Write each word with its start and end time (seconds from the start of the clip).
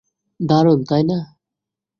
দারুণ, 0.39 0.79
তাই 0.89 1.03
না? 1.09 1.17